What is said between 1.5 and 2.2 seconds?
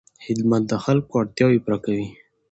پوره کوي.